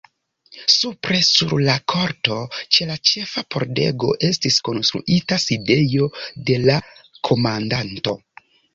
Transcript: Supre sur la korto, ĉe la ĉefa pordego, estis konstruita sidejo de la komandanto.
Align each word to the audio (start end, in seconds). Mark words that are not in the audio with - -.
Supre 0.75 1.19
sur 1.27 1.53
la 1.67 1.75
korto, 1.93 2.37
ĉe 2.77 2.89
la 2.93 2.97
ĉefa 3.11 3.45
pordego, 3.57 4.11
estis 4.31 4.59
konstruita 4.71 5.41
sidejo 5.47 6.13
de 6.51 6.61
la 6.69 6.83
komandanto. 7.31 8.21